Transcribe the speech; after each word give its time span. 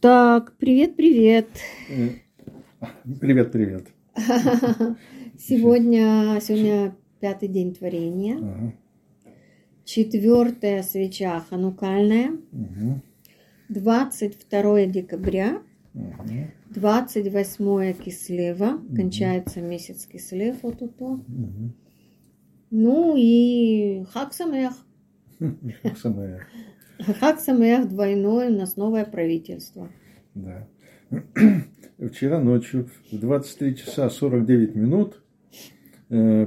Так, 0.00 0.56
привет, 0.58 0.94
привет. 0.94 1.48
Привет, 3.20 3.50
привет. 3.50 3.88
Сегодня, 5.36 6.38
сегодня 6.40 6.96
пятый 7.18 7.48
день 7.48 7.74
творения. 7.74 8.36
Ага. 8.36 8.74
Четвертая 9.84 10.84
свеча 10.84 11.40
ханукальная. 11.40 12.30
Мгм. 12.52 13.02
22 13.70 14.86
декабря. 14.86 15.62
Мгм. 15.94 16.52
28 16.70 17.92
кислева. 17.94 18.80
Кончается 18.94 19.60
месяц 19.60 20.06
кислев 20.06 20.62
вот 20.62 20.78
тут. 20.78 20.96
Мгм. 21.26 21.74
Ну 22.70 23.16
и 23.16 24.04
Хак 24.12 24.32
Самех. 24.32 24.74
Хак 27.20 27.40
Самех 27.40 27.88
двойной. 27.88 28.48
У 28.48 28.58
нас 28.58 28.76
новое 28.76 29.04
правительство. 29.04 29.88
да. 30.34 30.66
Вчера 31.98 32.38
ночью 32.40 32.88
в 33.10 33.18
23 33.18 33.76
часа 33.76 34.08
49 34.10 34.74
минут 34.76 35.20
э, 36.10 36.46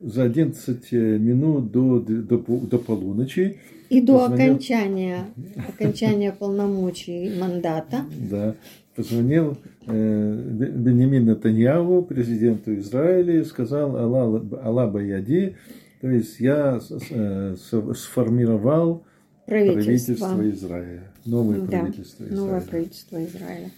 за 0.00 0.22
11 0.24 0.92
минут 0.92 1.72
до, 1.72 1.98
до, 2.00 2.38
до 2.38 2.78
полуночи, 2.78 3.56
И 3.88 4.00
до 4.00 4.18
Позвонил. 4.28 4.44
окончания, 4.52 5.24
окончания 5.68 6.32
полномочий 6.32 7.32
мандата 7.40 8.04
да, 8.30 8.54
позвонил 8.94 9.56
э, 9.86 10.42
Бе- 10.52 10.70
Бенемин 10.70 11.24
Натаньяху, 11.26 12.02
президенту 12.02 12.74
Израиля, 12.76 13.40
и 13.40 13.44
сказал 13.44 13.96
Алла, 13.96 14.44
Алла 14.62 14.86
Баяди, 14.86 15.56
то 16.02 16.08
есть 16.08 16.38
я 16.40 16.78
э, 17.10 17.56
сформировал 17.94 19.04
правительства. 19.46 20.26
правительство 20.26 20.50
Израиля, 20.50 21.12
новое 21.24 21.60
Да, 21.60 21.66
правительство 21.66 22.24
Израиля. 22.24 22.36
Новое 22.40 22.60
правительство 22.60 23.24
Израиля. 23.24 23.70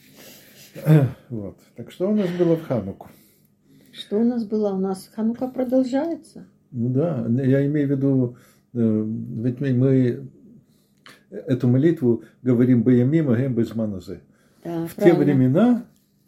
Вот. 1.30 1.58
Так 1.76 1.90
что 1.90 2.10
у 2.10 2.14
нас 2.14 2.28
было 2.38 2.56
в 2.56 2.62
Хануку? 2.62 3.08
Что 3.92 4.18
у 4.20 4.24
нас 4.24 4.44
было? 4.44 4.72
У 4.74 4.78
нас 4.78 5.10
Ханука 5.14 5.48
продолжается. 5.48 6.46
Ну 6.70 6.90
да, 6.90 7.26
я 7.42 7.66
имею 7.66 7.88
в 7.88 7.90
виду, 7.90 8.36
э, 8.74 9.04
ведь 9.42 9.60
мы, 9.60 10.28
эту 11.30 11.68
молитву 11.68 12.22
говорим 12.42 12.82
«Баямим 12.82 13.30
агем 13.30 13.54
безманазе». 13.54 14.20
Да, 14.64 14.86
В 14.86 14.94
те 14.94 15.00
правильно. 15.02 15.24
времена... 15.24 15.86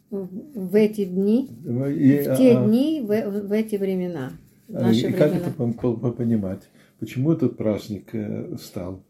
В 0.09 0.73
эти 0.73 1.05
дни, 1.05 1.45
и- 1.45 2.17
в 2.23 2.35
те 2.35 2.57
а- 2.57 2.65
дни, 2.65 2.99
в, 3.01 3.07
в 3.47 3.51
эти 3.51 3.75
времена, 3.75 4.31
в 4.67 4.73
наши 4.73 5.09
и 5.09 5.11
как 5.13 5.29
времена. 5.33 5.47
это 5.49 5.51
пом- 5.55 5.75
пом- 5.79 6.11
понимать? 6.13 6.63
Почему 6.99 7.31
этот 7.31 7.57
праздник 7.57 8.09
э, 8.13 8.55
стал? 8.59 9.03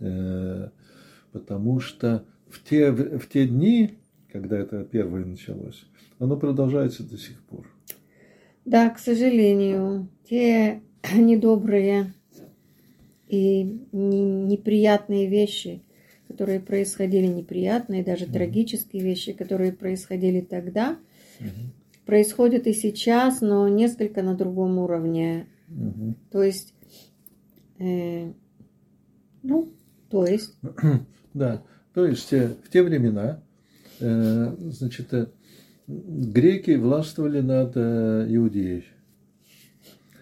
Э, 0.00 0.68
Потому 1.36 1.80
что 1.80 2.24
в 2.48 2.62
те, 2.66 2.90
в 2.90 3.28
те 3.28 3.46
дни, 3.46 3.98
когда 4.32 4.58
это 4.58 4.84
первое 4.84 5.22
началось, 5.26 5.84
оно 6.18 6.38
продолжается 6.38 7.02
до 7.02 7.18
сих 7.18 7.42
пор. 7.42 7.66
Да, 8.64 8.88
к 8.88 8.98
сожалению, 8.98 10.08
те 10.26 10.80
недобрые 11.14 12.14
и 13.28 13.64
не- 13.92 14.22
неприятные 14.22 15.26
вещи, 15.26 15.82
которые 16.26 16.58
происходили, 16.60 17.26
неприятные, 17.26 18.02
даже 18.02 18.24
трагические 18.26 19.02
вещи, 19.02 19.34
которые 19.34 19.72
происходили 19.72 20.40
тогда, 20.40 20.96
происходят 22.06 22.66
и 22.66 22.72
сейчас, 22.72 23.42
но 23.42 23.68
несколько 23.68 24.22
на 24.22 24.34
другом 24.34 24.78
уровне. 24.78 25.48
Мгм. 25.68 26.16
То 26.30 26.42
есть, 26.42 26.72
э, 27.78 28.32
ну, 29.42 29.68
то 30.24 30.26
есть, 30.32 30.56
Да, 31.34 31.62
то 31.92 32.06
есть 32.06 32.32
э, 32.32 32.54
в 32.64 32.70
те 32.70 32.82
времена, 32.82 33.40
э, 34.00 34.54
значит, 34.70 35.12
э, 35.12 35.26
греки 35.86 36.76
властвовали 36.76 37.40
над 37.40 37.76
Иудеей. 37.76 38.84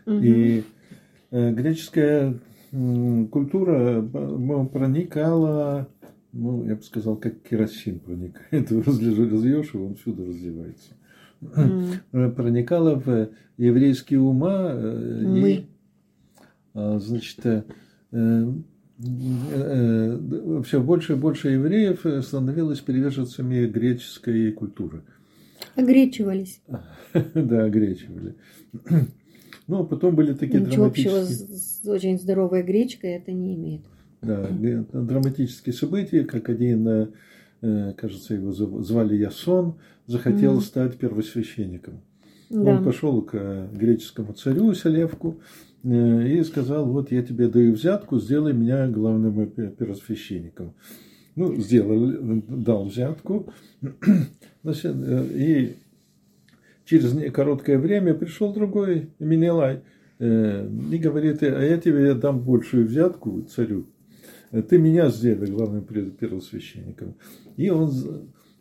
И 0.06 0.64
греческая 1.30 2.34
культура 3.30 4.02
проникала, 4.72 5.88
ну, 6.32 6.64
я 6.66 6.74
бы 6.76 6.82
сказал, 6.82 7.16
как 7.16 7.40
керосин 7.42 8.00
проникает. 8.00 8.70
Разльешь 8.86 9.72
его, 9.72 9.86
он 9.86 9.94
всюду 9.94 10.26
разливается. 10.26 10.90
Э, 12.12 12.30
Проникала 12.30 12.96
в 12.96 13.30
еврейские 13.56 14.20
ума. 14.20 14.70
э, 14.72 15.20
и, 15.22 15.26
Мы. 15.26 15.66
а, 16.74 16.98
Значит, 16.98 17.38
все 18.98 20.80
больше 20.80 21.12
и 21.14 21.16
больше 21.16 21.48
евреев 21.50 22.24
становилось 22.24 22.80
приверженцами 22.80 23.66
греческой 23.66 24.52
культуры. 24.52 25.02
огречивались. 25.76 26.60
Да, 27.34 27.64
огречивали. 27.64 28.34
Ну, 29.66 29.80
а 29.80 29.84
потом 29.84 30.14
были 30.14 30.34
такие 30.34 30.60
Ничего 30.60 30.84
общего 30.86 31.12
драматические, 31.14 31.56
с, 31.56 31.82
с 31.84 31.88
очень 31.88 32.18
здоровой 32.18 32.62
гречкой 32.62 33.12
это 33.12 33.32
не 33.32 33.54
имеет. 33.54 33.80
да, 34.20 34.46
г- 34.50 34.84
драматические 34.92 35.72
события, 35.72 36.24
как 36.24 36.50
один, 36.50 36.86
э, 36.86 37.06
э, 37.62 37.92
кажется, 37.96 38.34
его 38.34 38.52
звали 38.52 39.16
Ясон, 39.16 39.76
захотел 40.06 40.52
Мгм. 40.54 40.60
стать 40.60 40.98
первосвященником. 40.98 42.02
Да. 42.50 42.60
Он 42.76 42.84
пошел 42.84 43.22
к 43.22 43.30
э, 43.32 43.68
греческому 43.72 44.34
царю 44.34 44.74
Селевку 44.74 45.40
и 45.84 46.42
сказал, 46.44 46.86
вот 46.86 47.12
я 47.12 47.22
тебе 47.22 47.48
даю 47.48 47.74
взятку, 47.74 48.18
сделай 48.18 48.54
меня 48.54 48.88
главным 48.88 49.38
э, 49.40 49.46
пе- 49.46 49.68
первосвященником. 49.70 50.72
Ну, 51.36 51.56
сделал, 51.56 52.10
э, 52.10 52.42
дал 52.48 52.86
взятку. 52.86 53.52
Значит, 54.62 54.96
э, 54.96 55.26
и 55.34 55.76
через 56.86 57.32
короткое 57.32 57.78
время 57.78 58.14
пришел 58.14 58.54
другой, 58.54 59.10
Минелай, 59.18 59.80
э, 60.20 60.68
и 60.90 60.96
говорит, 60.96 61.42
а 61.42 61.62
я 61.62 61.76
тебе 61.76 62.14
дам 62.14 62.40
большую 62.40 62.86
взятку 62.86 63.42
царю. 63.42 63.84
Э, 64.52 64.62
Ты 64.62 64.78
меня 64.78 65.10
сделай 65.10 65.48
главным 65.48 65.84
первосвященником. 65.84 67.14
И 67.58 67.68
он, 67.68 67.92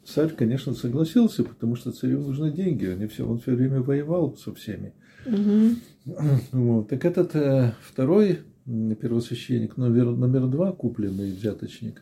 царь, 0.06 0.32
конечно, 0.36 0.74
согласился, 0.74 1.44
потому 1.44 1.76
что 1.76 1.92
царю 1.92 2.20
нужны 2.22 2.52
деньги. 2.52 2.86
Они 2.86 3.08
все, 3.08 3.28
он 3.28 3.40
все 3.40 3.54
время 3.56 3.82
воевал 3.82 4.36
со 4.36 4.54
всеми. 4.54 4.94
Мгм. 5.26 5.78
Вот. 6.52 6.90
Так 6.90 7.06
этот 7.06 7.36
э, 7.36 7.74
второй 7.82 8.40
первосвященник, 8.66 9.78
номер, 9.78 10.06
номер 10.12 10.48
два, 10.48 10.72
купленный 10.72 11.32
взяточник, 11.32 12.02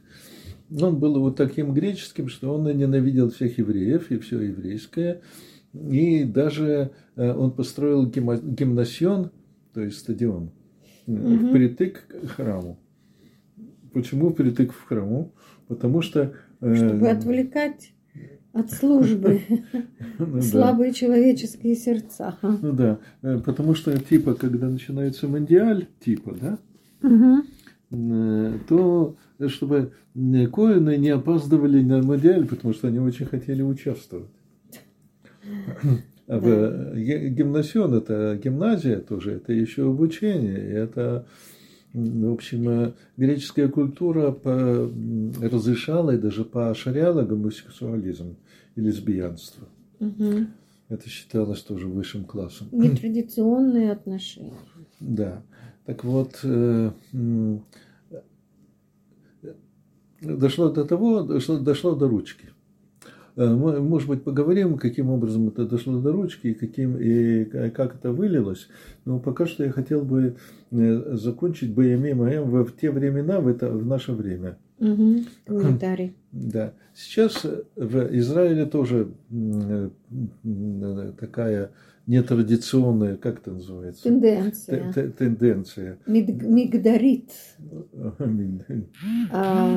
он 0.80 1.00
был 1.00 1.20
вот 1.20 1.36
таким 1.36 1.74
греческим, 1.74 2.30
что 2.30 2.54
он 2.54 2.64
ненавидел 2.66 3.30
всех 3.30 3.58
евреев 3.58 4.10
и 4.12 4.18
все 4.20 4.40
еврейское. 4.42 5.22
И 5.74 6.24
даже 6.24 6.92
э, 7.16 7.34
он 7.34 7.52
построил 7.52 8.06
гимнасион, 8.06 9.32
то 9.74 9.82
есть 9.82 10.00
стадион, 10.00 10.52
Мгм. 11.08 11.50
впритык 11.50 12.06
к 12.08 12.28
храму. 12.30 12.78
Почему 13.94 14.30
впритык 14.30 14.74
в 14.74 14.84
храму? 14.86 15.34
Потому 15.68 16.02
что... 16.02 16.34
э, 16.62 16.76
Чтобы 16.76 17.10
отвлекать 17.10 17.94
от 18.54 18.72
службы 18.72 19.42
ну 20.20 20.26
да. 20.26 20.42
слабые 20.42 20.94
человеческие 20.94 21.76
сердца. 21.76 22.38
Ну 22.42 22.74
да, 22.74 23.00
э, 23.22 23.40
потому 23.46 23.76
что 23.76 23.98
типа, 23.98 24.34
когда 24.34 24.68
начинается 24.70 25.28
мундиаль, 25.28 25.88
типа, 26.00 26.36
да, 26.42 26.58
э, 27.92 28.54
то 28.68 29.16
чтобы 29.48 29.92
э, 30.16 30.48
коины 30.48 30.98
не 30.98 31.10
опаздывали 31.10 31.82
на 31.82 32.02
мундиаль, 32.02 32.46
потому 32.48 32.74
что 32.74 32.88
они 32.88 33.00
очень 33.00 33.26
хотели 33.26 33.62
участвовать. 33.62 34.30
А 36.28 36.40
ге- 36.96 37.30
гимнасион 37.30 37.94
это 37.96 38.40
гимназия 38.42 39.00
тоже, 39.00 39.32
это 39.34 39.52
еще 39.54 39.90
обучение, 39.90 40.58
это 40.58 41.26
в 41.94 42.34
общем, 42.34 42.70
э, 42.70 42.94
греческая 43.18 43.68
культура 43.68 44.36
разрешала 45.42 46.12
и 46.12 46.18
даже 46.18 46.46
поощряла 46.46 47.24
гомосексуализм 47.24 48.38
и 48.76 48.82
лесбиянство. 48.82 49.68
Мгм. 50.00 50.48
Это 50.88 51.10
считалось 51.10 51.62
тоже 51.62 51.88
высшим 51.88 52.26
классом. 52.26 52.68
Нетрадиционные 52.72 53.92
отношения. 53.92 54.54
Да. 55.00 55.44
Так 55.86 56.04
вот, 56.04 56.40
э, 56.44 56.92
э, 57.14 57.58
дошло 60.22 60.70
до 60.70 60.86
того, 60.86 61.24
дошло, 61.24 61.60
дошло 61.60 61.96
до 61.96 62.08
ручки. 62.08 62.51
Э, 63.36 63.48
мы, 63.54 63.80
Может 63.80 64.08
быть, 64.10 64.24
поговорим, 64.24 64.78
каким 64.78 65.10
образом 65.10 65.48
это 65.48 65.66
дошло 65.66 66.00
до 66.00 66.12
ручки 66.12 66.48
и, 66.48 66.54
каким, 66.54 66.98
и 66.98 67.46
как 67.46 67.96
это 67.96 68.12
вылилось. 68.12 68.68
Но 69.06 69.20
пока 69.20 69.46
что 69.46 69.64
я 69.64 69.72
хотел 69.72 70.04
бы 70.04 70.36
э, 70.72 71.16
закончить 71.16 71.74
БМИ 71.74 72.14
ММ 72.14 72.64
в 72.66 72.72
те 72.80 72.92
времена, 72.92 73.40
в, 73.40 73.48
это, 73.48 73.70
в 73.70 73.86
наше 73.86 74.14
время. 74.14 74.58
Мгм. 74.80 75.26
Комментарий. 75.46 76.16
Да. 76.32 76.74
Сейчас 76.96 77.44
э, 77.44 77.64
в 77.76 78.18
Израиле 78.18 78.66
тоже 78.66 79.10
такая 81.20 81.72
нетрадиционная, 82.08 83.18
как 83.18 83.40
это 83.40 83.52
называется? 83.52 84.04
Тенденция. 84.04 84.92
Т- 84.94 85.04
т- 85.04 85.10
Тенденция. 85.12 85.98
Миг- 86.08 86.44
Мигдарит. 86.44 87.30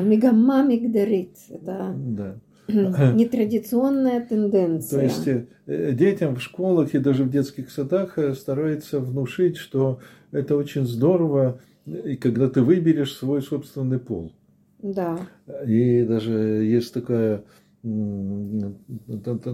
Мигама 0.03 0.63
мигдарит. 0.63 1.37
Это 1.49 1.93
Да. 1.97 2.35
нетрадиционная 2.67 4.25
тенденция. 4.25 4.99
То 4.99 5.05
есть 5.05 5.47
э, 5.65 5.91
детям 5.93 6.35
в 6.35 6.41
школах 6.41 6.93
и 6.93 6.99
даже 6.99 7.23
в 7.23 7.29
детских 7.29 7.69
садах 7.69 8.17
э, 8.17 8.33
стараются 8.33 8.99
внушить, 8.99 9.57
что 9.57 9.99
это 10.31 10.55
очень 10.55 10.85
здорово, 10.85 11.59
и 11.85 12.15
когда 12.15 12.49
ты 12.49 12.61
выберешь 12.61 13.13
свой 13.13 13.41
собственный 13.41 13.99
пол. 13.99 14.33
Да. 14.81 15.19
И 15.65 16.03
даже 16.03 16.33
есть 16.33 16.93
такая, 16.93 17.43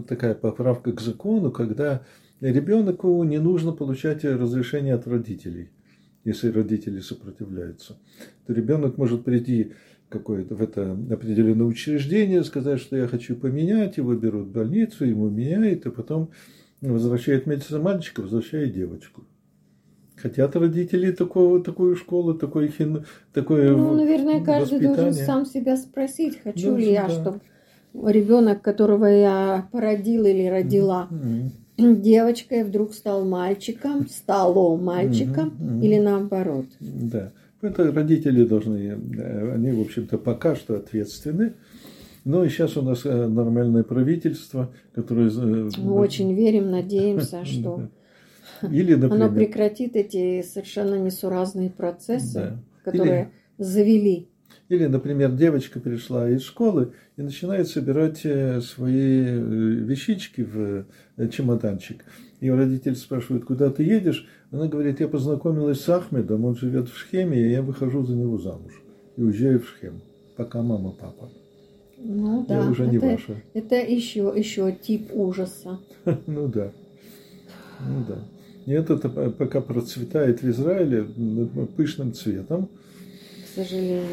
такая 0.07 0.35
поправка 0.35 0.91
к 0.91 1.01
закону, 1.01 1.51
когда 1.51 2.01
ребенку 2.41 3.23
не 3.23 3.37
нужно 3.37 3.71
получать 3.71 4.23
разрешение 4.23 4.95
от 4.95 5.07
родителей, 5.07 5.69
если 6.23 6.51
родители 6.51 6.99
сопротивляются. 6.99 7.97
То 8.47 8.53
ребенок 8.53 8.97
может 8.97 9.23
прийти 9.23 9.73
какое-то 10.11 10.55
в 10.55 10.61
это 10.61 10.91
определенное 11.09 11.65
учреждение, 11.65 12.43
сказать, 12.43 12.79
что 12.79 12.97
я 12.97 13.07
хочу 13.07 13.35
поменять, 13.35 13.97
его 13.97 14.13
берут 14.13 14.47
в 14.47 14.51
больницу, 14.51 15.05
ему 15.05 15.29
меняют, 15.29 15.85
и 15.85 15.89
потом 15.89 16.29
возвращает 16.81 17.45
вместе 17.45 17.77
мальчика, 17.77 18.21
возвращает 18.21 18.73
девочку. 18.73 19.23
Хотят 20.17 20.55
родители 20.55 21.11
такого, 21.11 21.63
такую 21.63 21.95
школу, 21.95 22.35
такой 22.35 22.67
хин, 22.67 23.05
такое 23.33 23.75
Ну, 23.75 23.95
наверное, 23.95 24.43
каждый 24.43 24.73
воспитание. 24.75 24.95
должен 24.95 25.13
сам 25.13 25.45
себя 25.45 25.77
спросить, 25.77 26.39
хочу 26.43 26.71
Должен, 26.71 26.79
ли 26.81 26.91
я, 26.91 27.07
да. 27.07 27.09
чтобы 27.09 27.39
ребенок, 28.11 28.61
которого 28.61 29.05
я 29.05 29.67
породил 29.71 30.25
или 30.25 30.45
родила, 30.45 31.07
Мгм. 31.09 32.01
девочкой, 32.01 32.63
вдруг 32.63 32.93
стал 32.93 33.25
мальчиком, 33.25 34.07
стало 34.07 34.77
мальчиком 34.77 35.53
мгм. 35.57 35.81
или 35.81 35.97
наоборот. 35.99 36.67
Да. 36.79 37.31
Это 37.61 37.91
родители 37.91 38.43
должны, 38.43 38.77
э, 39.17 39.53
они, 39.53 39.71
в 39.71 39.81
общем-то, 39.81 40.17
пока 40.17 40.55
что 40.55 40.75
ответственны. 40.77 41.53
Но 42.23 42.43
и 42.43 42.49
сейчас 42.49 42.77
у 42.77 42.81
нас 42.81 43.01
э, 43.05 43.27
нормальное 43.27 43.83
правительство, 43.83 44.71
которое... 44.93 45.29
э, 45.29 45.69
Мы 45.77 45.93
очень 45.93 46.33
верим, 46.33 46.71
надеемся, 46.71 47.45
что 47.45 47.89
Или, 48.63 48.93
оно 48.93 49.07
например, 49.07 49.33
прекратит 49.33 49.95
эти 49.95 50.41
совершенно 50.41 50.95
несуразные 50.95 51.69
процессы, 51.69 52.33
Да. 52.33 52.63
которые 52.83 53.31
завели. 53.57 54.27
Или, 54.69 54.85
например, 54.87 55.31
девочка 55.33 55.79
пришла 55.79 56.29
из 56.29 56.43
школы 56.43 56.93
и 57.17 57.21
начинает 57.21 57.67
собирать 57.67 58.19
свои 58.19 59.21
вещички 59.21 60.41
в 60.41 60.85
чемоданчик. 61.29 62.05
Ее 62.39 62.55
родитель 62.55 62.95
спрашивает, 62.95 63.43
куда 63.45 63.69
ты 63.69 63.83
едешь? 63.83 64.27
Она 64.51 64.67
говорит, 64.67 64.99
я 64.99 65.07
познакомилась 65.07 65.79
с 65.79 65.87
Ахмедом, 65.89 66.43
он 66.43 66.55
живет 66.55 66.89
в 66.89 66.97
Шхеме, 66.97 67.39
и 67.39 67.51
я 67.51 67.61
выхожу 67.61 68.05
за 68.05 68.15
него 68.15 68.37
замуж. 68.37 68.81
И 69.15 69.21
уезжаю 69.23 69.61
в 69.61 69.67
Шхем. 69.69 70.01
Пока 70.35 70.61
мама, 70.61 70.91
папа. 70.91 71.29
Ну 71.97 72.45
Я 72.49 72.63
да, 72.63 72.69
уже 72.69 72.87
не 72.87 72.97
это, 72.97 73.05
ваша. 73.05 73.41
это 73.53 73.75
еще, 73.75 74.33
еще 74.35 74.75
тип 74.81 75.09
ужаса. 75.13 75.79
Ну 76.27 76.47
да. 76.47 76.71
Ну 77.79 78.05
да. 78.07 78.19
И 78.65 78.71
это 78.73 78.97
пока 78.97 79.61
процветает 79.61 80.41
в 80.41 80.49
Израиле 80.49 81.05
пышным 81.77 82.13
цветом. 82.13 82.67
к 83.45 83.55
сожалению. 83.55 84.03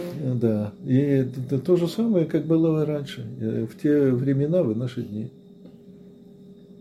Да. 0.40 0.72
И 0.84 0.96
это 0.96 1.58
то 1.58 1.76
же 1.76 1.88
самое, 1.88 2.26
как 2.26 2.46
было 2.46 2.86
раньше, 2.86 3.26
э, 3.40 3.66
в 3.66 3.76
те 3.80 4.10
времена, 4.12 4.62
в 4.62 4.76
наши 4.76 5.02
дни. 5.02 5.30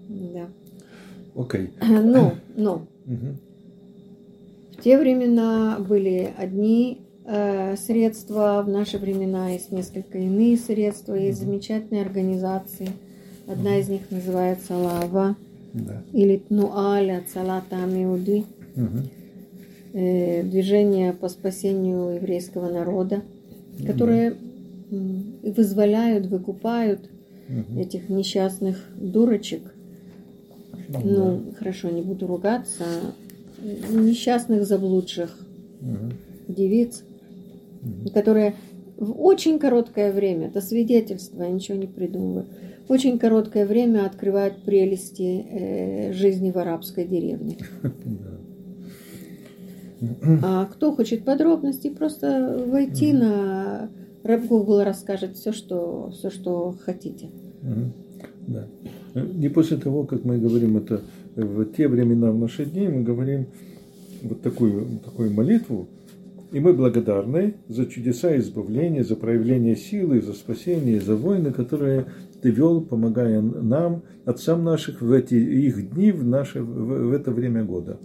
Да. 0.10 0.48
Окей. 1.36 1.72
Но, 1.82 2.36
но 2.56 2.88
Мгм. 3.06 3.38
В 4.78 4.84
те 4.84 4.98
времена 4.98 5.78
были 5.80 6.30
одни 6.38 7.02
э, 7.26 7.76
средства, 7.78 8.64
в 8.66 8.70
наши 8.70 8.98
времена 8.98 9.50
есть 9.50 9.72
несколько 9.72 10.18
иные 10.20 10.58
средства, 10.58 11.16
есть 11.16 11.40
замечательные 11.40 12.04
организации. 12.04 12.90
Одна 13.48 13.78
из 13.78 13.90
них 13.90 14.02
называется 14.12 14.76
Лава 14.76 15.36
Да. 15.74 16.04
или 16.14 16.38
Тнуаля 16.38 17.24
Цалата 17.34 17.84
Амиуди, 17.84 18.46
Мгм. 18.76 19.04
э, 19.94 20.44
движение 20.44 21.14
по 21.14 21.28
спасению 21.30 22.16
еврейского 22.16 22.70
народа, 22.72 23.22
которые 23.86 24.36
м, 24.92 25.34
вызволяют, 25.44 26.28
выкупают 26.28 27.10
Мгм. 27.50 27.78
этих 27.80 28.10
несчастных 28.10 28.78
дурочек, 28.96 29.62
ну, 31.04 31.42
хорошо, 31.60 31.90
не 31.90 32.02
буду 32.02 32.28
ругаться, 32.28 32.86
несчастных 33.62 34.66
заблудших 34.66 35.38
Мгм. 35.82 36.14
девиц, 36.48 37.04
которые 38.14 38.56
в 38.98 39.22
очень 39.22 39.60
короткое 39.60 40.12
время, 40.12 40.48
это 40.48 40.62
свидетельство, 40.62 41.44
я 41.44 41.50
ничего 41.50 41.78
не 41.78 41.88
придумываю, 41.88 42.46
в 42.88 42.92
очень 42.92 43.20
короткое 43.20 43.66
время 43.66 44.06
открывают 44.06 44.64
прелести 44.64 45.46
э, 45.50 46.14
жизни 46.14 46.52
в 46.52 46.58
арабской 46.58 47.06
деревне. 47.06 47.58
А 50.44 50.66
кто 50.66 50.96
хочет 50.96 51.26
подробностей, 51.26 51.90
просто 51.90 52.64
войти 52.68 53.14
на 53.14 53.90
Рэп 54.24 54.46
Google 54.46 54.84
расскажет 54.84 55.36
все, 55.36 55.52
что, 55.52 56.12
все, 56.12 56.30
что 56.30 56.76
хотите. 56.86 57.30
Да. 58.48 58.68
Э, 59.18 59.26
Не 59.34 59.50
после 59.50 59.78
того, 59.78 60.04
как 60.04 60.24
мы 60.24 60.38
говорим 60.38 60.78
это 60.78 61.02
в 61.36 61.66
те 61.66 61.88
времена, 61.88 62.32
в 62.32 62.38
наши 62.38 62.66
дни, 62.66 62.88
мы 62.88 63.04
говорим 63.04 63.48
вот 64.24 64.42
такую, 64.42 65.00
такую 65.04 65.32
молитву, 65.32 65.88
и 66.52 66.60
мы 66.60 66.74
благодарны 66.74 67.56
за 67.68 67.86
чудеса 67.86 68.38
избавления, 68.38 69.04
за 69.04 69.16
проявление 69.16 69.76
силы, 69.76 70.22
за 70.22 70.34
спасение, 70.34 71.02
за 71.02 71.16
войны, 71.16 71.52
которые 71.52 72.06
ты 72.42 72.52
вел, 72.52 72.82
помогая 72.82 73.42
нам, 73.42 74.04
отцам 74.26 74.64
наших 74.64 75.02
в 75.02 75.12
эти 75.12 75.34
их 75.36 75.94
дни, 75.94 76.12
в, 76.12 76.26
наше, 76.26 76.62
в, 76.62 77.10
в 77.10 77.14
это 77.14 77.32
время 77.32 77.64
года. 77.64 77.98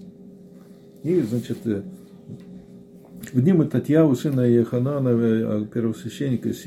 И, 1.03 1.20
значит, 1.20 1.59
э, 1.67 1.82
в 3.32 3.40
дни 3.40 3.52
Мататьяу, 3.52 4.14
сына 4.14 4.40
Еханана, 4.43 5.08
э, 5.08 5.67
первосвященника 5.73 6.50
из 6.50 6.58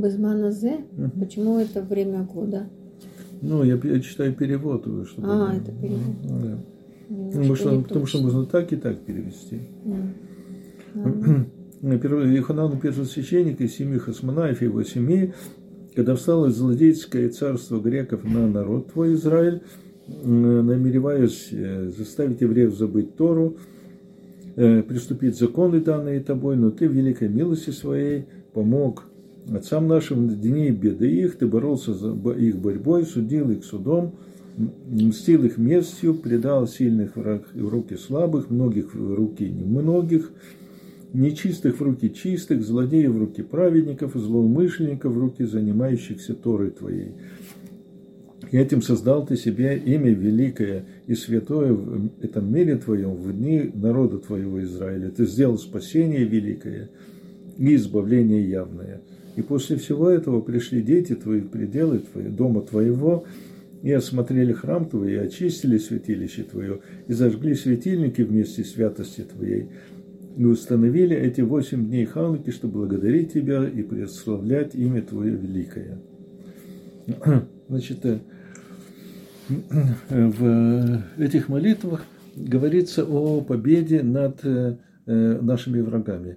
Безманазе, 0.00 0.78
Мгм. 0.96 1.10
почему 1.20 1.58
это 1.58 1.82
время 1.82 2.22
года? 2.22 2.68
Ну, 3.42 3.62
я, 3.64 3.78
я 3.82 4.00
читаю 4.00 4.32
перевод. 4.34 4.86
Чтобы, 5.08 5.28
А, 5.28 5.54
это 5.54 5.70
перевод. 5.72 6.16
Да. 6.24 6.58
Потому, 7.30 7.54
что, 7.54 7.80
потому 7.82 8.06
что 8.06 8.22
можно 8.22 8.44
так 8.46 8.72
и 8.72 8.76
так 8.76 8.98
перевести. 9.00 9.60
М. 10.94 11.46
Иханану 11.82 12.76
первосвященника 12.78 13.64
из 13.64 13.74
семьи 13.76 13.98
Хасманаев 13.98 14.60
и 14.62 14.64
его 14.64 14.82
семьи, 14.82 15.32
когда 15.94 16.16
встало 16.16 16.50
злодейское 16.50 17.28
царство 17.28 17.80
греков 17.80 18.24
на 18.24 18.48
народ 18.48 18.92
твой 18.92 19.14
Израиль, 19.14 19.62
намереваясь 20.24 21.48
э, 21.52 21.90
заставить 21.96 22.40
евреев 22.40 22.74
забыть 22.76 23.14
Тору, 23.16 23.56
приступить 24.58 25.38
законы, 25.38 25.80
данные 25.80 26.20
тобой, 26.20 26.56
но 26.56 26.70
ты 26.70 26.88
в 26.88 26.92
великой 26.92 27.28
милости 27.28 27.70
своей 27.70 28.24
помог 28.52 29.04
отцам 29.54 29.86
нашим 29.86 30.28
в 30.28 30.40
дни 30.40 30.70
беды 30.70 31.10
их, 31.10 31.38
ты 31.38 31.46
боролся 31.46 31.94
за 31.94 32.12
их 32.32 32.58
борьбой, 32.58 33.04
судил 33.04 33.50
их 33.50 33.64
судом, 33.64 34.16
мстил 34.88 35.44
их 35.44 35.58
местью, 35.58 36.14
предал 36.14 36.66
сильных 36.66 37.12
в 37.14 37.68
руки 37.68 37.96
слабых, 37.96 38.50
многих 38.50 38.94
в 38.94 39.14
руки 39.14 39.48
немногих, 39.48 40.32
нечистых 41.12 41.78
в 41.78 41.82
руки 41.82 42.12
чистых, 42.12 42.64
злодеев 42.64 43.12
в 43.12 43.18
руки 43.18 43.42
праведников, 43.42 44.14
злоумышленников 44.14 45.12
в 45.12 45.18
руки 45.18 45.44
занимающихся 45.44 46.34
Торой 46.34 46.70
Твоей. 46.70 47.12
И 48.50 48.56
этим 48.56 48.82
создал 48.82 49.26
ты 49.26 49.36
себе 49.36 49.76
имя 49.76 50.10
великое 50.10 50.84
и 51.06 51.14
святое 51.14 51.72
в 51.72 52.10
этом 52.22 52.52
мире 52.52 52.76
твоем, 52.76 53.14
в 53.14 53.32
дни 53.32 53.70
народа 53.74 54.18
твоего 54.18 54.62
Израиля. 54.62 55.10
Ты 55.10 55.26
сделал 55.26 55.58
спасение 55.58 56.24
великое 56.24 56.88
и 57.58 57.74
избавление 57.74 58.48
явное. 58.48 59.02
И 59.36 59.42
после 59.42 59.76
всего 59.76 60.08
этого 60.08 60.40
пришли 60.40 60.82
дети 60.82 61.14
твои 61.14 61.40
в 61.40 61.48
пределы 61.48 61.98
твои, 61.98 62.28
дома 62.28 62.62
твоего, 62.62 63.24
и 63.82 63.92
осмотрели 63.92 64.52
храм 64.52 64.88
твой, 64.88 65.12
и 65.12 65.16
очистили 65.16 65.78
святилище 65.78 66.42
твое, 66.42 66.80
и 67.06 67.12
зажгли 67.12 67.54
светильники 67.54 68.22
вместе 68.22 68.64
святости 68.64 69.20
твоей, 69.20 69.68
и 70.36 70.44
установили 70.44 71.16
эти 71.16 71.40
восемь 71.40 71.86
дней 71.86 72.04
Хануки, 72.04 72.50
чтобы 72.50 72.80
благодарить 72.80 73.32
тебя 73.32 73.68
и 73.68 73.82
прославлять 73.82 74.74
имя 74.74 75.02
Твое 75.02 75.32
великое. 75.32 75.98
Значит, 77.68 78.04
э, 78.06 78.20
в 79.48 81.02
этих 81.18 81.48
молитвах 81.48 82.02
говорится 82.36 83.04
о 83.04 83.40
победе 83.40 84.02
над 84.02 84.40
э, 84.44 84.76
э, 85.06 85.38
нашими 85.40 85.80
врагами. 85.80 86.36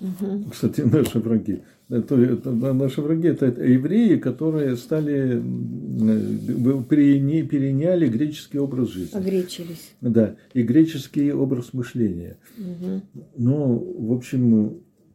Мгм. 0.00 0.50
Кстати, 0.50 0.82
наши 0.82 1.18
враги. 1.18 1.60
Это, 1.88 2.14
это- 2.14 2.52
наши 2.52 3.00
враги 3.00 3.28
это, 3.28 3.46
это 3.46 3.64
евреи, 3.64 4.16
которые 4.16 4.76
стали 4.76 5.38
э, 5.38 6.82
переня- 6.88 7.46
переняли 7.46 8.06
греческий 8.08 8.58
образ 8.58 8.90
жизни. 8.90 9.16
Огречились. 9.18 9.92
Да, 10.00 10.36
и 10.54 10.62
греческий 10.62 11.32
образ 11.32 11.72
мышления. 11.72 12.36
Мгм. 12.56 13.02
Но, 13.36 13.76
в 13.78 14.12
общем, 14.12 14.74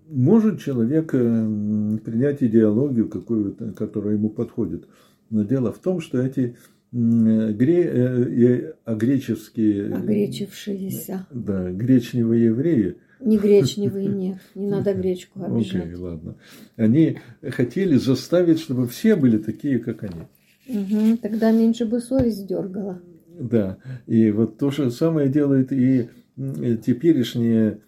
может 0.09 0.59
человек 0.59 1.11
принять 1.11 2.43
идеологию 2.43 3.07
какую-то, 3.07 3.71
которая 3.71 4.15
ему 4.15 4.29
подходит. 4.29 4.87
Но 5.29 5.43
дело 5.43 5.71
в 5.71 5.79
том, 5.79 6.01
что 6.01 6.21
эти 6.21 6.55
гре, 6.95 7.83
э, 7.83 8.73
а 8.85 8.95
греческие... 8.95 9.93
Огречившиеся. 9.93 11.27
Да, 11.29 11.69
гречневые 11.71 12.45
евреи. 12.45 12.95
Не 13.19 13.37
гречневые, 13.37 14.07
нет. 14.15 14.37
Не 14.55 14.67
надо 14.67 14.93
гречку 14.93 15.43
обижать. 15.43 15.83
Окей, 15.83 15.93
okay, 15.93 15.99
ладно. 15.99 16.35
Они 16.77 17.17
хотели 17.41 17.97
заставить, 17.97 18.59
чтобы 18.59 18.87
все 18.87 19.17
были 19.17 19.37
такие, 19.37 19.79
как 19.79 20.03
они. 20.03 20.21
Угу, 20.67 21.17
тогда 21.17 21.51
меньше 21.51 21.85
бы 21.85 21.99
совесть 21.99 22.47
дергала. 22.47 23.01
Да, 23.37 23.77
и 24.07 24.31
вот 24.31 24.57
то 24.57 24.71
же 24.71 24.89
самое 24.89 25.27
делает 25.27 25.73
и 25.73 26.09
теперешние 26.37 27.81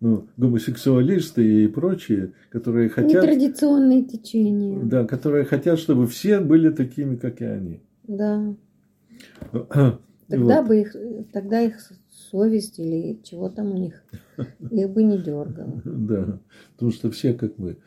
ну, 0.00 0.28
гомосексуалисты 0.36 1.64
и 1.64 1.68
прочие, 1.68 2.32
которые 2.50 2.88
хотят... 2.88 3.22
Нетрадиционные 3.22 4.04
течения. 4.04 4.82
Да, 4.82 5.04
которые 5.06 5.44
хотят, 5.44 5.78
чтобы 5.78 6.06
все 6.06 6.40
были 6.40 6.70
такими, 6.70 7.16
как 7.16 7.40
и 7.40 7.44
они. 7.44 7.80
Да. 8.06 8.54
Тогда 10.28 10.62
вот. 10.62 10.68
бы 10.68 10.80
их, 10.80 10.96
тогда 11.32 11.60
их 11.60 11.76
совесть 12.30 12.78
или 12.78 13.20
чего 13.24 13.48
там 13.48 13.72
у 13.72 13.76
них, 13.76 14.02
их 14.70 14.90
бы 14.90 15.02
не 15.02 15.18
дергало. 15.18 15.82
Да, 15.84 16.40
потому 16.72 16.92
что 16.92 17.10
все 17.10 17.34
как 17.34 17.58
мы. 17.58 17.78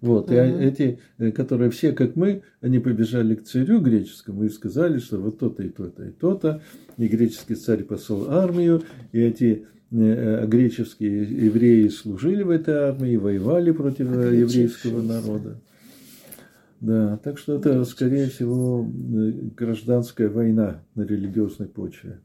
Вот, 0.00 0.30
и 0.30 0.34
эти, 0.34 0.98
э, 1.18 1.30
которые 1.30 1.70
все 1.70 1.92
как 1.92 2.16
мы, 2.16 2.42
они 2.60 2.80
побежали 2.80 3.36
к 3.36 3.44
царю 3.44 3.80
греческому 3.80 4.44
и 4.44 4.48
сказали, 4.48 4.98
что 4.98 5.18
вот 5.18 5.38
то-то 5.38 5.62
и 5.62 5.68
то-то 5.68 6.04
и 6.04 6.10
то-то, 6.10 6.62
и 6.96 7.06
греческий 7.06 7.54
царь 7.54 7.84
послал 7.84 8.30
армию, 8.30 8.82
и 9.12 9.20
эти 9.20 9.66
греческие 9.94 11.22
евреи 11.46 11.88
служили 11.88 12.42
в 12.42 12.50
этой 12.50 12.74
армии, 12.74 13.16
воевали 13.16 13.70
против 13.70 14.10
а 14.10 14.30
еврейского 14.30 15.02
народа. 15.02 15.60
Да, 16.84 17.18
так 17.22 17.38
что 17.38 17.54
это, 17.54 17.82
скорее 17.84 18.26
всего, 18.26 18.84
э, 18.84 19.30
гражданская 19.56 20.28
война 20.28 20.82
на 20.94 21.02
религиозной 21.02 21.66
почве. 21.66 22.20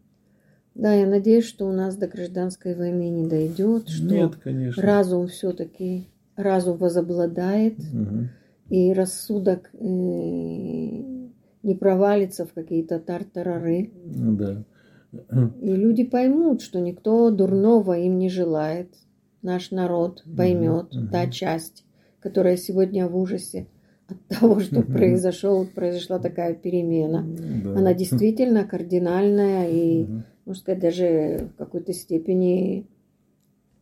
Да, 0.75 0.93
я 0.93 1.07
надеюсь, 1.07 1.45
что 1.45 1.65
у 1.65 1.71
нас 1.71 1.95
до 1.95 2.07
гражданской 2.07 2.75
войны 2.75 3.09
не 3.09 3.27
дойдет, 3.27 3.88
что 3.88 4.13
Нет, 4.13 4.35
конечно. 4.35 4.83
разум 4.83 5.27
все-таки 5.27 6.07
разум 6.35 6.77
возобладает, 6.77 7.79
угу. 7.79 8.27
и 8.69 8.91
рассудок 8.91 9.69
э, 9.73 9.77
не 9.79 11.75
провалится 11.79 12.45
в 12.45 12.51
какие-то 12.51 12.99
тартарары. 12.99 13.91
Да. 14.05 14.63
И 15.12 15.74
люди 15.74 16.04
поймут, 16.04 16.62
что 16.62 16.80
никто 16.80 17.30
дурного 17.32 17.98
им 17.98 18.18
не 18.18 18.30
желает. 18.30 18.94
Наш 19.42 19.72
народ 19.72 20.24
поймет 20.38 20.94
uh-huh. 20.94 21.10
та 21.12 21.28
часть, 21.28 21.86
которая 22.20 22.58
сегодня 22.58 23.08
в 23.08 23.18
ужасе 23.18 23.68
от 24.08 24.18
того, 24.28 24.60
что 24.60 24.82
произошел, 24.82 25.66
произошла 25.66 26.20
такая 26.20 26.54
перемена. 26.54 27.25
Uh-huh. 27.25 27.78
Она 27.78 27.94
действительно 27.94 28.66
кардинальная 28.66 29.70
и, 29.70 30.04
uh-huh. 30.04 30.22
можно 30.46 30.62
сказать, 30.62 30.82
даже 30.82 31.50
в 31.54 31.58
какой-то 31.58 31.94
степени 31.94 32.86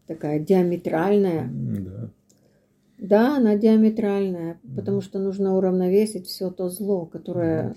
такая 0.06 0.40
диаметральная. 0.40 1.48
Uh-huh. 1.48 2.10
Да, 3.00 3.38
она 3.38 3.56
диаметральная, 3.56 4.60
потому 4.76 5.02
что 5.02 5.20
нужно 5.20 5.56
уравновесить 5.56 6.26
все 6.28 6.50
то 6.50 6.70
зло, 6.70 7.06
которое 7.06 7.76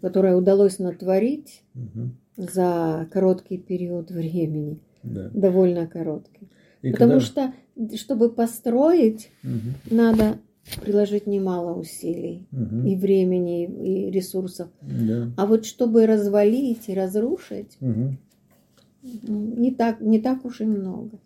которое 0.00 0.36
удалось 0.36 0.78
натворить 0.78 1.62
угу. 1.74 2.10
за 2.36 3.08
короткий 3.12 3.58
период 3.58 4.10
времени, 4.10 4.78
да. 5.02 5.30
довольно 5.32 5.86
короткий. 5.86 6.48
И 6.82 6.92
Потому 6.92 7.20
когда... 7.20 7.26
что, 7.26 7.96
чтобы 7.96 8.30
построить, 8.30 9.30
угу. 9.44 9.94
надо 9.94 10.38
приложить 10.82 11.26
немало 11.26 11.78
усилий 11.78 12.46
угу. 12.52 12.86
и 12.86 12.96
времени, 12.96 13.64
и 13.64 14.10
ресурсов. 14.10 14.68
Да. 14.80 15.30
А 15.36 15.46
вот 15.46 15.66
чтобы 15.66 16.06
развалить 16.06 16.88
и 16.88 16.94
разрушить, 16.94 17.76
угу. 17.80 18.16
не, 19.02 19.74
так, 19.74 20.00
не 20.00 20.20
так 20.20 20.44
уж 20.44 20.60
и 20.60 20.64
много. 20.64 21.18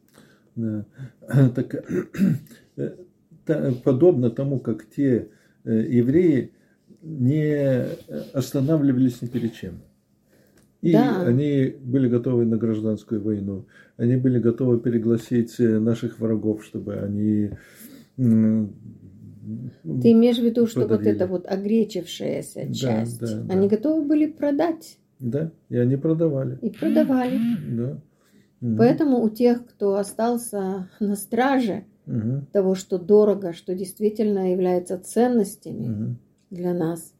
Да. 0.56 0.84
Так, 1.54 1.74
э, 2.76 2.94
подобно 3.84 4.30
тому, 4.30 4.58
как 4.58 4.88
те 4.88 5.28
э, 5.64 5.86
евреи, 5.88 6.52
не 7.04 7.86
останавливались 8.32 9.22
ни 9.22 9.26
перед 9.26 9.54
чем. 9.54 9.82
И 10.80 10.92
да. 10.92 11.22
они 11.22 11.74
были 11.80 12.08
готовы 12.08 12.44
на 12.44 12.56
гражданскую 12.56 13.22
войну. 13.22 13.66
Они 13.96 14.16
были 14.16 14.38
готовы 14.38 14.80
перегласить 14.80 15.58
наших 15.58 16.18
врагов, 16.18 16.64
чтобы 16.64 16.96
они... 16.96 17.50
Ты 18.16 20.12
имеешь 20.12 20.38
в 20.38 20.44
виду, 20.44 20.66
что 20.66 20.86
вот 20.86 21.06
эта 21.06 21.26
вот 21.26 21.46
огречившаяся 21.46 22.72
часть, 22.72 23.20
да, 23.20 23.26
да, 23.26 23.54
они 23.54 23.68
да. 23.68 23.76
готовы 23.76 24.06
были 24.06 24.26
продать? 24.26 24.98
Да, 25.20 25.52
и 25.68 25.76
они 25.76 25.96
продавали. 25.96 26.58
И 26.60 26.70
продавали. 26.70 27.38
Да. 27.70 27.98
Поэтому 28.78 29.22
у 29.22 29.28
тех, 29.28 29.66
кто 29.66 29.96
остался 29.96 30.88
на 31.00 31.16
страже 31.16 31.84
угу. 32.06 32.46
того, 32.52 32.74
что 32.74 32.98
дорого, 32.98 33.52
что 33.52 33.74
действительно 33.74 34.52
является 34.52 34.98
ценностями, 34.98 35.88
угу 35.88 36.16
для 36.50 36.74
нас, 36.74 37.14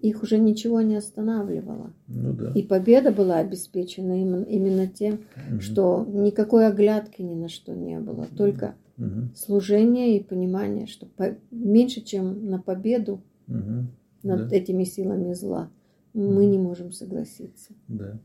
их 0.00 0.22
уже 0.22 0.38
ничего 0.38 0.80
не 0.80 0.96
останавливало. 0.96 1.92
Ну, 2.08 2.32
да. 2.32 2.52
И 2.54 2.62
победа 2.62 3.12
была 3.12 3.38
обеспечена 3.38 4.20
именно 4.44 4.88
тем, 4.88 5.20
угу. 5.36 5.60
что 5.60 6.04
никакой 6.08 6.66
оглядки 6.66 7.22
ни 7.22 7.34
на 7.34 7.48
что 7.48 7.72
не 7.74 8.00
было, 8.00 8.26
только 8.36 8.74
угу. 8.98 9.28
служение 9.36 10.18
и 10.18 10.22
понимание, 10.22 10.86
что 10.86 11.06
по- 11.06 11.36
меньше, 11.52 12.00
чем 12.00 12.50
на 12.50 12.60
победу 12.60 13.22
угу. 13.46 13.86
над 14.24 14.48
да. 14.48 14.56
этими 14.56 14.82
силами 14.82 15.34
зла, 15.34 15.70
мы 16.14 16.46
не 16.46 16.58
можем 16.58 16.92
согласиться. 16.92 17.72
Да. 17.86 18.18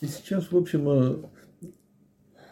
И 0.00 0.06
сейчас, 0.06 0.50
в 0.50 0.56
общем, 0.56 0.88
э, 0.88 1.68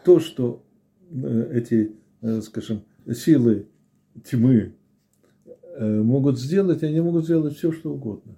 то, 0.05 0.21
что 0.21 0.63
э, 1.11 1.51
эти, 1.55 1.97
э, 2.21 2.41
скажем, 2.43 2.83
силы 3.11 3.67
тьмы 4.25 4.75
могут 5.85 6.39
сделать, 6.39 6.83
они 6.83 7.01
могут 7.01 7.25
сделать 7.25 7.57
все, 7.57 7.73
что 7.73 7.93
угодно. 7.93 8.37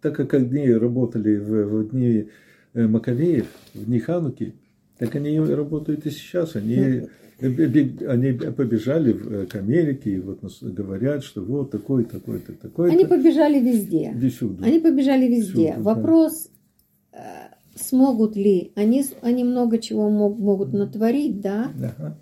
Так 0.00 0.16
как 0.16 0.34
они 0.34 0.72
работали 0.72 1.36
в, 1.36 1.66
в 1.66 1.90
дни 1.90 2.28
э, 2.74 2.86
Маковеев, 2.86 3.46
в 3.74 3.84
дни 3.84 4.00
Хануки, 4.00 4.54
так 4.98 5.14
они 5.14 5.38
работают 5.38 6.06
и 6.06 6.10
сейчас. 6.10 6.56
Они, 6.56 7.02
они 7.40 8.32
побежали 8.32 9.46
к 9.46 9.54
Америке 9.54 10.10
и 10.10 10.18
вот 10.20 10.40
говорят, 10.60 11.22
что 11.22 11.42
вот 11.42 11.70
такой, 11.70 12.04
такой, 12.04 12.40
то 12.40 12.52
такой. 12.52 12.90
Они 12.90 13.04
побежали 13.04 13.60
везде. 13.60 14.14
Всюду. 14.30 14.64
Они 14.64 14.80
побежали 14.80 15.26
везде. 15.26 15.72
Всюду, 15.72 15.82
Вопрос, 15.84 16.50
да. 17.12 17.18
Э, 17.18 17.54
смогут 17.76 18.36
ли? 18.36 18.72
Они, 18.74 19.04
они 19.22 19.44
много 19.44 19.78
чего 19.78 20.10
мог, 20.10 20.38
могут 20.38 20.72
натворить, 20.72 21.40
да? 21.40 21.70
Ага. 21.76 22.18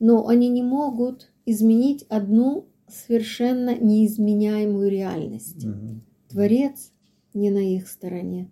Но 0.00 0.28
они 0.28 0.48
не 0.48 0.62
могут 0.62 1.30
изменить 1.46 2.04
одну 2.08 2.66
совершенно 2.92 3.76
неизменяемую 3.76 4.90
реальность. 4.90 5.64
Угу. 5.64 6.00
Творец 6.28 6.92
не 7.34 7.50
на 7.50 7.58
их 7.58 7.88
стороне. 7.88 8.50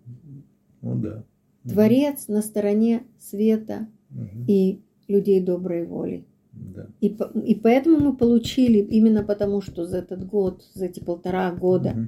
Ну 0.81 0.95
да. 0.95 1.23
Творец 1.63 2.27
на 2.27 2.41
стороне 2.41 3.03
света 3.19 3.87
угу. 4.09 4.45
и 4.47 4.81
людей 5.07 5.41
доброй 5.41 5.85
воли. 5.85 6.25
Да. 6.51 6.87
И, 6.99 7.15
и 7.45 7.55
поэтому 7.55 7.99
мы 7.99 8.15
получили, 8.15 8.79
именно 8.79 9.23
потому 9.23 9.61
что 9.61 9.85
за 9.85 9.99
этот 9.99 10.25
год, 10.25 10.63
за 10.73 10.85
эти 10.85 10.99
полтора 10.99 11.51
года 11.51 11.91
угу. 11.91 12.07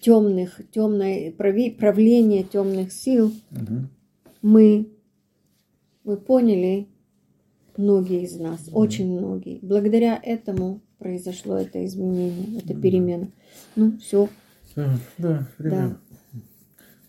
темных, 0.00 0.60
темное 0.70 1.32
правление 1.32 2.44
темных 2.44 2.92
сил, 2.92 3.32
угу. 3.50 3.88
мы, 4.42 4.88
мы 6.04 6.16
поняли, 6.16 6.88
многие 7.78 8.22
из 8.24 8.36
нас, 8.38 8.68
очень 8.72 9.10
многие, 9.18 9.58
благодаря 9.62 10.18
этому 10.22 10.80
произошло 10.98 11.56
это 11.56 11.84
изменение, 11.84 12.58
эта 12.58 12.74
перемена. 12.74 13.28
Ну, 13.76 13.98
все. 13.98 14.28
Да, 15.18 15.46
время. 15.58 15.96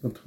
Вот, 0.01 0.21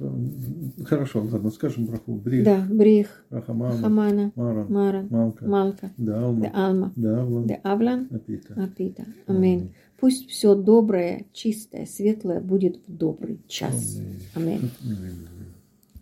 хорошо, 0.85 1.23
ладно, 1.31 1.51
скажем 1.51 1.85
браху. 1.85 2.15
Брих. 2.15 2.43
Да, 2.43 2.65
брих. 2.67 3.23
Рахамана. 3.29 3.77
Хамана. 3.77 4.31
Маран. 4.35 4.73
Маран. 4.73 5.07
Малка. 5.11 5.45
Малка. 5.45 5.91
Да, 5.97 6.25
Алма. 6.25 6.41
Да, 6.41 6.67
Алма. 6.67 6.93
Да, 6.95 7.21
Авлан. 7.21 7.47
Да, 7.47 7.55
Авлан. 7.61 8.07
Апита. 8.09 8.53
Апита. 8.55 9.05
Аминь. 9.27 9.75
Пусть 9.99 10.29
все 10.29 10.55
доброе, 10.55 11.27
чистое, 11.31 11.85
светлое 11.85 12.41
будет 12.41 12.79
в 12.87 12.91
добрый 12.91 13.39
час. 13.47 13.99
Аминь. 14.33 14.71